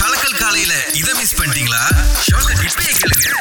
கலக்கல் 0.00 0.38
காலையில 0.38 0.74
இத 0.94 1.14
மிஸ் 1.14 1.34
பண்ணிட்டீங்களா? 1.34 1.80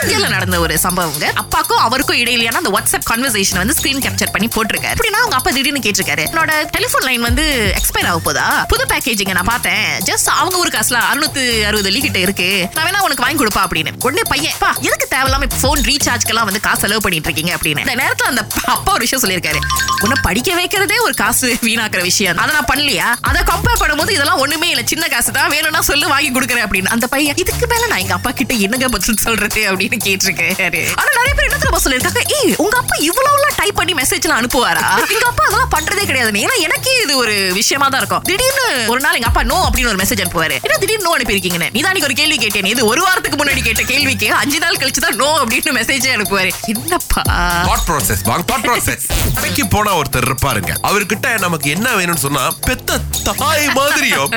இந்தியால 0.01 0.27
நடந்த 0.29 0.59
ஒரு 0.59 0.79
சம்பவங்க. 0.83 1.25
அப்பாக்கும் 1.41 1.81
அவருக்கும் 1.85 2.17
இடையிலான 2.17 2.57
அந்த 2.57 2.69
வாட்ஸ்அப் 2.69 3.07
கன்வர்சேஷன் 3.09 3.57
வந்து 3.57 3.75
ஸ்கிரீன் 3.81 4.03
கேப்சர் 4.05 4.31
பண்ணி 4.31 4.47
போட்டிருக்காரு. 4.47 4.93
அப்படின்னா 4.95 5.19
அவங்க 5.21 5.35
அப்பா 5.35 5.51
திடீர்னு 5.51 5.79
கேட்டிருக்காரு 5.79 6.23
என்னோட 6.31 6.51
டெலிஃபோன் 6.77 7.03
லைன் 7.03 7.21
வந்து 7.21 7.73
எக்ஸ்பயர் 7.77 8.05
ஆக 8.05 8.19
போதா? 8.19 8.65
புது 8.67 8.85
பேக்கேஜிங்க 8.85 9.31
நான் 9.31 9.43
பார்த்தேன். 9.43 9.97
ஜஸ்ட் 9.97 10.25
அவங்க 10.25 10.57
ஒரு 10.57 10.69
காசுல 10.69 10.97
அறுநூத்து 11.11 11.63
அறுபது 11.63 11.91
கிட்ட 11.91 12.19
இருக்கு. 12.19 12.69
நான் 12.73 12.85
வேணா 12.85 12.99
உனக்கு 12.99 13.23
வாங்கி 13.23 13.43
கொடுப்பா 13.43 13.63
அப்படின்னு. 13.63 13.93
உடனே 13.99 14.21
பையன் 14.29 14.53
பா 14.59 14.75
எதுக்கு 14.81 15.07
தேவையில்லாம 15.15 15.49
ஃபோன் 15.61 15.81
ரீசார்ஜ்க்கெல்லாம் 15.89 16.43
வந்து 16.43 16.59
காசு 16.59 16.79
செலவு 16.79 17.01
பண்ணிட்டு 17.01 17.31
இருக்கீங்க? 17.31 17.59
அப்படின்னு. 17.61 17.89
இந்த 17.89 17.95
நேரத்துல 18.03 18.23
அந்த 18.23 18.47
அப்பா 18.65 18.93
ஒரு 18.93 19.07
விஷயம் 19.09 19.23
சொல்லியிருக்காரு. 19.23 19.59
உன்னை 20.01 20.17
படிக்க 20.21 20.61
வைக்கிறதே 20.61 20.99
ஒரு 21.01 21.13
காசு 21.13 21.57
வீணாக்குற 21.61 22.01
விஷயம். 22.01 22.37
அதை 22.37 22.55
நான் 22.55 22.69
பண்ணலையா? 22.73 23.07
அதை 23.21 23.41
கம்பேர் 23.41 23.81
பண்ணும்போது 23.81 24.09
இதெல்லாம் 24.09 24.37
ஒண்ணுமே 24.37 24.69
இல்லை. 24.69 24.78
சின்ன 24.91 25.05
காசு 25.13 25.31
தான் 25.37 25.51
வேணும்னா 25.55 25.81
சொல்லு 25.89 26.05
வாங்கி 26.13 26.29
கொடுக்குறேன் 26.35 26.65
அப்படின்னு. 26.65 26.91
அந்த 26.95 27.05
பையன் 27.13 27.37
இதுக்கு 27.43 27.65
மேல 27.71 27.87
நான் 27.91 28.01
எங்க 28.03 28.15
அப்பா 28.17 28.31
கிட்ட 28.39 28.53
என்னங்க 28.65 28.87
பதில் 28.95 29.23
சொல்றது? 29.25 29.61
அப்படின்னு 29.71 29.97
கேட்டிருக்காரு 30.07 30.81
ஆனா 30.99 31.09
நிறைய 31.19 31.33
பேர் 31.37 31.47
என்ன 31.49 31.59
தெரியுமா 31.63 31.81
சொல்லிருக்காங்க 31.85 32.21
ஏய் 32.37 32.53
உங்க 32.65 32.75
அப்பா 32.83 32.95
இவ்வளவு 33.09 33.35
எல்லாம் 33.39 33.55
டைப் 33.59 33.77
பண்ணி 33.79 33.93
மெசேஜ் 34.01 34.25
எல்லாம் 34.27 34.41
அனுப்புவாரா? 34.41 34.83
எங்க 35.15 35.27
அப்பா 35.31 35.45
அதெல்லாம் 35.49 35.73
பண்றதே 35.75 36.03
கிடையாது. 36.09 36.43
ஏன்னா 36.45 36.57
எனக்கே 36.67 36.93
இது 37.03 37.13
ஒரு 37.23 37.35
விஷயமா 37.59 37.87
தான் 37.93 38.01
இருக்கும். 38.03 38.23
திடீர்னு 38.29 38.65
ஒரு 38.93 39.01
நாள் 39.05 39.17
எங்க 39.19 39.29
அப்பா 39.31 39.43
நோ 39.51 39.57
அப்படின்னு 39.67 39.91
ஒரு 39.93 40.01
மெசேஜ் 40.03 40.23
அனுப்புவாரு. 40.23 40.57
என்ன 40.65 40.77
திடீர்னு 40.83 41.07
நோ 41.07 41.13
அனுப்பிருக்கீங்க 41.17 41.59
நீ 41.77 41.81
தான் 41.87 42.03
ஒரு 42.09 42.17
கேள்வி 42.21 42.37
கேட்டேன். 42.43 42.69
இது 42.73 42.83
ஒரு 42.91 43.01
வாரத்துக்கு 43.07 43.39
முன்னாடி 43.41 43.63
கேட்ட 43.67 43.83
கேள்விக்கு 43.91 44.29
அஞ்சு 44.41 44.59
நாள் 44.65 44.79
கழிச்சு 44.83 45.03
தான் 45.07 45.19
நோ 45.23 45.29
அப்படின்னு 45.43 45.73
மெசேஜ் 45.79 46.07
அனுப்புவாரு. 46.15 46.51
என்னப்பா? 46.73 47.23
தாட் 47.69 47.85
ப்ராசஸ் 47.89 48.23
வாங்க 48.29 48.45
தாட் 48.51 48.65
ப்ராசஸ் 48.69 49.05
கடைக்கு 49.37 49.65
போனா 49.75 49.91
ஒருத்தர் 50.01 50.27
இருப்பாருங்க. 50.29 50.71
அவர்கிட்ட 50.89 51.27
நமக்கு 51.45 51.67
என்ன 51.75 51.87
வேணும்னு 51.99 52.23
சொன்னா 52.27 52.43
பெத்த 52.67 52.99
தாய் 53.41 53.67
மாதிரியும் 53.79 54.29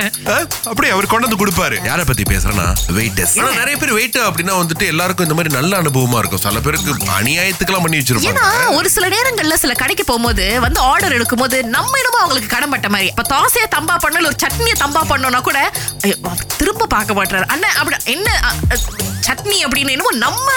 அப்படியே 0.65 0.93
அவர் 0.93 1.07
கொண்டு 1.07 1.27
வந்து 1.27 1.41
கொடுப்பாரு. 1.41 1.77
யார 1.85 2.01
பத்தி 2.05 2.25
பேசுறேன்னா 2.25 2.67
வெயிட்டர்ஸ் 2.93 3.35
ஆனா 3.39 3.51
நிறைய 3.57 3.77
பேர் 3.77 3.93
வெயிட் 3.93 4.19
அப்படின்னா 4.23 4.55
வந்துட்டு 4.59 4.87
எல்லாருக்கும் 4.87 5.27
இந்த 5.27 5.35
மாதிரி 5.35 5.55
நல்ல 5.55 5.73
அனுபவமா 5.79 6.19
இருக்கும். 6.19 6.43
சில 6.45 6.61
பேருக்கு 6.61 6.91
அநியாயத்துக்கெல்லாம் 7.17 7.85
பண்ணி 7.85 7.99
ஏன்னா 7.99 8.07
வச்சிருப்பாங்க 8.11 8.77
ஒரு 8.77 8.89
சில 8.91 9.09
நேரங்கள்ல 9.09 9.57
சில 9.57 9.75
கடைக்கு 9.75 10.05
போகும்போது 10.05 10.47
வந்து 10.61 10.81
ஆர்டர் 10.87 11.17
எடுக்கும்போது 11.17 11.57
நம்ம 11.71 11.99
என்னமோ 11.99 12.21
அவங்களுக்கு 12.21 12.55
கடன்பட்ட 12.57 12.89
மாதிரி. 12.89 13.09
இப்ப 13.09 13.27
தோசையை 13.33 13.69
தம்பா 13.75 13.97
பண்ணல 14.05 14.27
ஒரு 14.27 14.41
சட்னியை 14.43 14.77
தம்பா 14.81 15.03
பண்ணோம்னா 15.09 15.41
கூட 15.43 15.59
ஐயோ, 16.03 16.17
திரும்ப 16.57 16.89
பார்க்க 16.89 17.15
மாட்டாரு 17.15 17.47
அண்ணன் 17.49 17.77
அப்படி 17.77 17.97
என்ன 18.13 18.29
அ, 18.43 18.53
அ, 18.71 18.79
சட்னி 19.27 19.59
அப்படின்னு 19.65 19.91
என்னமோ 19.91 20.13
நம்ம 20.19 20.49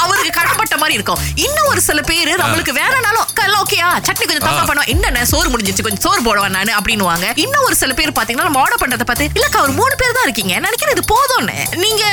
அவருக்கு 0.00 0.32
கடன்பட்ட 0.32 0.74
மாதிரி 0.76 0.94
இருக்கும். 0.94 1.20
இன்னும் 1.38 1.68
ஒரு 1.68 1.80
சில 1.80 2.00
பேரு 2.02 2.32
நம்மளுக்கு 2.36 2.72
வேறனாலும் 2.74 3.14
எல்லாம் 3.38 3.47
ஓகேயா 3.68 3.88
சட்னி 4.06 4.24
கொஞ்சம் 4.26 4.44
தம்பா 4.44 4.62
பண்ணுவோம் 4.68 4.90
என்னென்ன 4.92 5.24
சோறு 5.30 5.48
முடிஞ்சிச்சு 5.52 5.84
கொஞ்சம் 5.86 6.04
சோறு 6.04 6.20
போடுவேன் 6.26 6.54
நானு? 6.56 6.70
அப்படின்னுவாங்க. 6.78 7.26
இன்னும் 7.42 7.64
ஒரு 7.66 7.74
சில 7.80 7.92
பேர் 7.98 8.14
பாத்தீங்கன்னா 8.18 8.46
நம்ம 8.48 8.60
ஆர்டர் 8.62 8.80
பண்றத 8.82 9.04
பார்த்து 9.08 9.26
இல்லக்கா 9.38 9.58
ஒரு 9.66 9.72
மூணு 9.80 9.94
பேர் 10.00 10.14
தான் 10.18 10.26
இருக்கீங்க. 10.28 10.54
நினைக்கிறேன் 10.66 10.94
இது 10.96 11.04
போதும்னு. 11.14 11.56
நீங்க 11.84 12.04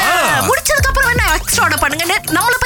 முடிச்சதுக்கு 0.49 0.89
அப்புறம் 0.91 1.09
வேணா 1.11 1.27
எக்ஸ்ட்ரா 1.39 1.63
ஆர்டர் 1.65 1.81
பண்ணுங்கன்னு 1.83 2.17
நம்மளை 2.37 2.57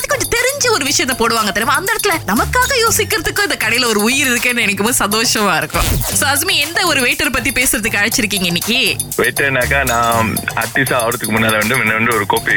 விஷயத்த 0.89 1.13
போடுவாங்க 1.19 1.51
தெரியுமா? 1.55 1.75
அந்த 1.79 1.89
இடத்துல 1.93 2.15
நமக்காக 2.31 2.71
யோசிக்கிறதுக்கும் 2.83 3.47
இந்த 3.49 3.57
கடையில 3.63 3.87
ஒரு 3.93 4.01
உயிர் 4.07 4.29
இருக்குன்னு 4.31 4.63
நினைக்கும் 4.65 4.87
போது 4.87 4.97
சந்தோஷமா 5.03 5.55
இருக்கும். 5.61 5.87
So, 6.19 6.25
அஸ்மி 6.33 6.55
எந்த 6.65 6.79
ஒரு 6.91 6.99
வெயிட்டர் 7.05 7.35
பத்தி 7.37 7.51
பேசுறதுக்கு 7.59 7.99
அழைச்சிருக்கீங்க 8.01 8.47
இன்னைக்கு? 8.51 8.79
வெயிட்டர்னாக்கா 9.21 9.79
நான் 9.91 10.29
ஆர்டிஸ்டா 10.63 10.97
ஆகிறதுக்கு 11.01 11.33
முன்னால 11.35 11.59
வந்து 11.61 11.77
முன்ன 11.79 11.97
வந்து 11.99 12.15
ஒரு 12.17 12.25
கோப்பி 12.33 12.55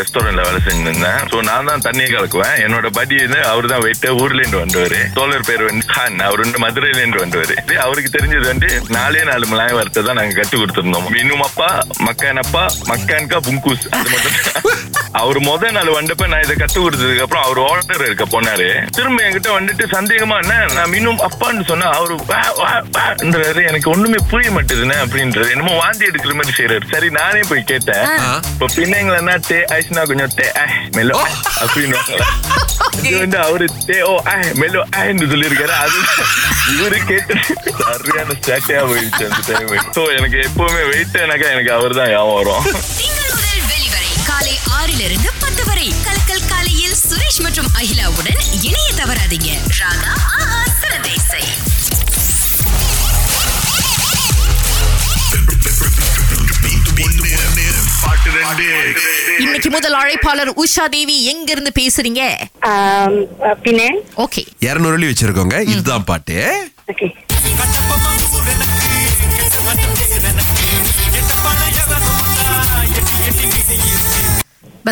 ரெஸ்டாரண்ட்ல 0.00 0.44
வேலை 0.48 0.60
செஞ்சிருந்தேன். 0.68 1.20
ஸோ 1.32 1.38
நான் 1.50 1.68
தான் 1.70 1.84
தண்ணியை 1.86 2.08
கலக்குவேன். 2.14 2.56
என்னோட 2.64 2.86
படி 2.98 3.16
வந்து 3.24 3.40
அவர் 3.52 3.70
தான் 3.72 3.84
வெயிட்டர் 3.86 4.18
ஊர்ல 4.22 4.42
இருந்து 4.42 4.62
வந்தவர். 4.64 4.96
தோழர் 5.18 5.46
பேர் 5.50 5.64
வந்து 5.70 5.86
கான் 5.94 6.20
அவர் 6.28 6.42
வந்து 6.44 6.60
மதுரையில 6.64 7.02
இருந்து 7.02 7.22
வந்தவர். 7.24 7.54
அவருக்கு 7.86 8.14
தெரிஞ்சது 8.16 8.46
வந்து 8.52 8.68
நாலே 8.96 9.22
நாலு 9.30 9.46
மலாய் 9.52 9.76
வார்த்தை 9.78 10.02
தான் 10.08 10.18
நாங்க 10.20 10.36
கத்து 10.40 10.56
கொடுத்துருந்தோம். 10.62 11.08
மீனும் 11.16 11.44
அப்பா 11.48 11.70
மக்கான் 12.08 12.42
அப்பா 12.44 12.64
மக்கான்கா 12.92 13.40
புங்கூஸ். 13.48 13.86
அது 13.98 14.08
மட்டும் 14.14 14.38
அவர் 15.20 15.38
முத 15.46 15.70
நாள் 15.76 15.96
வந்தப்ப 15.96 16.26
நான் 16.32 16.44
இதை 16.44 16.54
கத்து 16.60 16.78
கொடுத்ததுக்கு 16.78 17.24
அப்புறம் 17.24 17.44
அவர் 17.46 17.58
ஆர்டர் 17.64 18.04
இருக்க 18.06 18.24
போனாரு. 18.26 18.66
திரும்ப 18.90 19.22
என்கிட்ட 19.22 19.50
வந்துட்டு 19.52 19.84
சந்தேகமா 19.92 20.36
என்ன 20.42 20.54
நான் 20.72 20.90
மீனும் 20.90 21.20
அப்பான்னு 21.26 21.64
சொன்னா 21.64 21.86
அவரு 21.96 22.14
வா, 22.28 22.40
வா, 22.58 22.70
வான்றாரு 22.96 23.62
எனக்கு 23.70 23.88
ஒண்ணுமே 23.90 24.18
புரிய 24.30 24.50
மாட்டேதுன்னு 24.50 24.96
அப்படின்றது 25.04 25.48
என்னமோ 25.50 25.74
வாந்தி 25.76 26.04
எடுக்கிற 26.06 26.34
மாதிரி 26.34 26.56
செய்யறாரு 26.58 26.86
சரி 26.92 27.08
நானே 27.12 27.42
போய் 27.48 27.64
கேட்டேன். 27.64 28.06
இப்ப 28.52 28.70
பின்னைங்களா 28.76 29.20
டே 29.48 29.58
ஐஸ்னா 29.76 30.04
கொஞ்சம் 30.10 30.34
டே 30.36 30.46
ஐ 30.60 30.66
மெலோ 30.96 31.18
ஐ 31.22 31.32
அப்படின்னு 31.62 31.98
இது 33.00 33.16
வந்து 33.18 33.38
அவரு 33.40 33.66
டே 33.86 33.98
ஓ 34.04 34.14
ஐ 34.30 34.38
மெலோ 34.60 34.80
ஐன்னு 35.00 35.30
சொல்லியிருக்காரு. 35.32 35.74
அது 35.78 35.98
இவரு 36.72 36.98
கேட்டு 37.04 37.34
சரியான 37.82 38.36
ஸ்டாட்டியா 38.38 38.80
போயிடுச்சு 38.90 39.24
அந்த 39.28 39.40
டைம் 39.48 39.92
ஸோ 39.96 40.04
எனக்கு 40.16 40.38
எப்பவுமே 40.48 40.82
வெயிட் 40.90 41.16
எனக்கு 41.24 41.46
எனக்கு 41.54 41.72
அவர் 41.72 41.98
தான் 41.98 42.10
ஞாபகம் 42.10 42.38
வரும் 42.40 42.64
காலை 44.26 44.54
ஆறிலிருந்து 44.76 45.30
பத்து 45.52 45.70
வரை 45.70 45.88
கலக்கல் 46.04 46.46
காலையில் 46.48 46.94
சுரேஷ் 47.00 47.40
மற்றும் 47.42 47.68
அகிலாவுடன் 47.74 48.40
இணைய 48.60 48.88
தவறாதீங்க. 48.96 49.50
ராகா 49.80 50.12
ஆஹா 50.34 50.60
சிறந்த 50.80 51.08
இசை 51.14 51.42
இன்னைக்கு 59.38 59.68
முதல் 59.70 59.94
அழைப்பாளர் 59.94 60.50
உஷா 60.56 60.84
தேவி 60.86 61.16
எங்க 61.24 61.48
இருந்து 61.52 61.72
பேசுறீங்க 61.80 62.22
ஓகே. 64.16 64.42
இருநூறு 64.60 65.08
வச்சிருக்கோங்க. 65.08 65.58
இதுதான் 65.66 66.04
பாட்டு. 66.04 66.36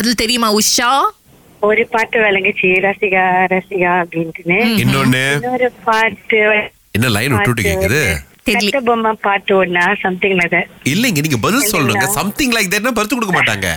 பதில் 0.01 0.21
தெரியுமா 0.21 0.47
உஷா? 0.59 0.91
ஒரு 1.67 1.81
பாட்டு 1.93 2.17
விளங்குச்சு 2.21 2.69
ரசிகா 2.85 3.23
ரசிகா 3.51 3.91
அப்படின்ட்டுன்னு. 4.03 4.57
இன்னொன்னு? 4.83 5.21
இன்னொரு 5.33 5.67
பாட்டு 5.87 6.39
என்ன 6.95 7.09
லைன் 7.15 7.33
விட்டு 7.33 7.51
விட்டு 7.51 7.65
கேக்குது? 7.67 8.01
பொம்மை 8.87 9.11
பாட்டு 9.25 9.53
ஒண்ணா 9.55 9.83
சம்திங் 10.03 10.37
லைக் 10.39 10.55
இல்லைங்க 10.91 11.21
நீங்க 11.25 11.39
பதில் 11.45 11.69
சொல்லணுங்க. 11.73 12.05
சம்திங் 12.17 12.55
லைக் 12.55 12.71
தட்னா 12.73 12.93
பறிச்சு 12.99 13.17
கொடுக்க 13.17 13.35
மாட்டாங்க. 13.37 13.67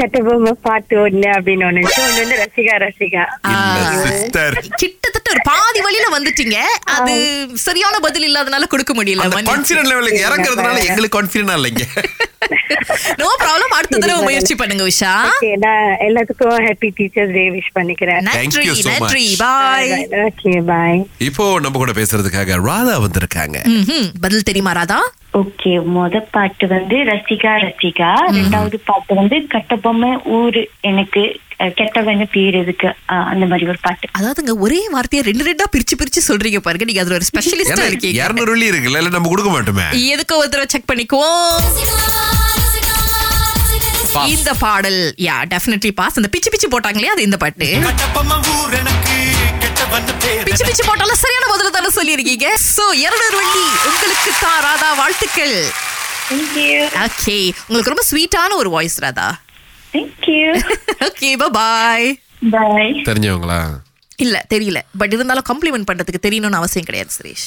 கட்ட 0.00 0.20
பொம்மை 0.28 0.52
பாட்டு 0.66 0.94
ஒண்ணு 1.06 1.28
அப்படின்னு 1.38 1.66
ஒண்ணு. 1.70 1.82
வந்து 2.20 2.38
ரசிகா 2.44 2.76
ரசிகா. 2.86 3.24
கிட்டத்தட்ட 4.82 5.28
ஒரு 5.34 5.42
பாதி 5.50 5.80
வழியில 5.86 6.06
வந்துட்டீங்க. 6.16 6.58
அது 6.98 7.14
சரியான 7.66 7.98
பதில் 8.06 8.28
இல்லாதனால 8.28 8.70
கொடுக்க 8.76 8.94
முடியல 9.00 9.28
கான்பிடன்ட் 9.50 9.90
லெவலுக்கு 9.92 10.22
இறங்குறதுனால 10.28 10.78
எங்களுக்கு 10.90 11.18
கான்பிடன்ட் 11.18 11.58
இல்லைங்க. 11.60 11.86
நோ 13.18 13.28
ப்ராப்ளம் 13.42 13.74
அடுத்த 13.76 13.98
தடவை 13.98 14.22
முயற்சி 14.22 14.54
பண்ணுங்க 14.54 14.84
உஷா. 14.84 15.12
நான் 15.58 15.96
எல்லாத்துக்கும் 16.00 16.56
ஹாப்பி 16.66 16.88
டீச்சர்ஸ் 16.98 17.32
டே 17.32 17.44
விஷ் 17.50 17.70
பண்ணிக்கிறேன். 17.74 18.22
நன்றி 18.28 19.26
பாய் 19.38 19.92
ஓகே 20.24 20.52
பாய் 20.64 21.00
இப்போ 21.20 21.60
நம்ம 21.60 21.78
கூட 21.78 21.92
பேசுறதுக்காக 21.92 22.58
ராதா 22.62 22.96
வந்திருக்காங்க. 22.98 23.58
பதில் 24.20 24.42
தெரியுமா 24.42 24.72
ராதா? 24.72 25.00
ஓகே 25.32 25.72
முத 25.94 26.20
பாட்டு 26.30 26.66
வந்து 26.66 26.96
ரசிகா 27.04 27.52
ரசிகா. 27.58 28.10
ரெண்டாவது 28.30 28.76
பாட்டு 28.84 29.14
வந்து 29.14 29.38
கட்டபொம்மை 29.54 30.12
ஊரு. 30.36 30.62
எனக்கு 30.82 31.24
அஹ், 31.58 31.72
கெட்டவன்னு 31.76 32.28
பேர் 32.32 32.54
எதுக்கு? 32.54 32.88
அந்த 33.26 33.46
மாதிரி 33.46 33.66
ஒரு 33.66 33.78
பாட்டு. 33.82 34.06
அதாவதுங்க 34.18 34.58
ஒரே 34.58 34.88
வார்த்தையை 34.90 35.22
ரெண்டு 35.26 35.44
ரெண்டா 35.44 35.66
பிரிச்சு 35.72 35.94
பிரிச்சு 35.96 36.20
சொல்றீங்க 36.28 36.58
பாருங்க. 36.58 36.84
நீங்க 36.84 37.00
அதுல 37.00 37.14
ஒரு 37.14 37.28
ஸ்பெஷலிஸ்டா 37.30 37.86
இருக்கீங்க. 37.86 38.20
இருநூறு 38.22 38.56
இருக்குல்ல 38.70 39.08
நம்ம 39.08 39.28
கொடுக்க 39.28 39.50
மாட்டோமே? 39.50 39.86
எதுக்கு 40.08 40.36
ஒரு 40.36 40.48
தடவை 40.48 40.68
செக் 40.68 40.90
பண்ணிக்குவோம். 40.92 42.35
இந்த 44.34 44.50
பாடல் 44.64 45.00
யா 45.26 45.36
டெஃபினெட்லி 45.52 45.90
பாஸ் 46.00 46.18
அந்த 46.20 46.28
பிச்சு 46.34 46.50
பிச்சு 46.52 46.68
போட்டாங்களே 46.74 47.10
அது 47.14 47.22
இந்த 47.28 47.36
பாட்டு. 47.42 47.66
பிச்சு 50.46 50.64
பிச்சு 50.68 50.84
போட்டாலும் 50.88 51.20
சரியான 51.22 51.46
பதில 51.52 51.70
தானே 51.76 51.90
சொல்லியிருக்கீங்க. 51.98 52.48
சோ 52.74 52.84
இருநூறு 53.04 53.36
வள்ளி 53.40 53.64
உங்களுக்கு 53.90 54.30
தான் 54.44 54.60
ராதா 54.66 54.90
வாழ்த்துக்கள். 55.00 55.56
ஓகே 57.06 57.36
உங்களுக்கு 57.66 57.92
ரொம்ப 57.94 58.04
ஸ்வீட்டான 58.10 58.56
ஒரு 58.62 58.70
voice 58.76 58.98
Radha. 59.06 59.28
Okay 61.08 61.30
bye 61.58 62.08
bye 62.54 62.94
தெரிஞ்சவங்களா? 63.08 63.60
இல்ல 64.24 64.36
தெரியல. 64.52 64.78
பட் 65.00 65.14
இருந்தாலும் 65.16 65.48
காம்ப்ளிமெண்ட் 65.50 65.88
பண்றதுக்கு 65.90 66.26
தெரியணும்னு 66.26 66.60
அவசியம் 66.60 66.88
கிடையாது 66.88 67.12
சுரேஷ். 67.18 67.46